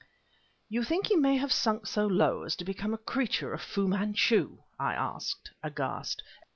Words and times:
"You 0.67 0.81
think 0.83 1.05
he 1.09 1.15
may 1.15 1.37
have 1.37 1.51
sunk 1.53 1.85
so 1.85 2.07
low 2.07 2.41
as 2.41 2.55
to 2.55 2.65
become 2.65 2.91
a 2.91 2.97
creature 2.97 3.53
of 3.53 3.61
Fu 3.61 3.87
Manchu?" 3.87 4.57
I 4.79 4.95
asked, 4.95 5.51
aghast. 5.61 6.23